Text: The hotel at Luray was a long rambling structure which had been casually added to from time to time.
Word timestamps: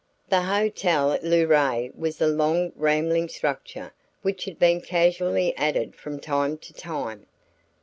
The 0.29 0.41
hotel 0.41 1.11
at 1.11 1.23
Luray 1.23 1.91
was 1.95 2.19
a 2.19 2.25
long 2.25 2.71
rambling 2.75 3.29
structure 3.29 3.93
which 4.23 4.45
had 4.45 4.57
been 4.57 4.81
casually 4.81 5.55
added 5.55 5.91
to 5.93 5.97
from 5.99 6.19
time 6.19 6.57
to 6.57 6.73
time. 6.73 7.27